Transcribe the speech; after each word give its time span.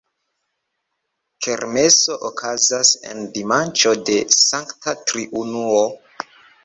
Kermeso 1.47 2.15
okazas 2.31 2.95
en 3.11 3.21
dimanĉo 3.37 3.93
de 4.09 4.19
Sankta 4.41 4.97
Triunuo. 5.05 5.85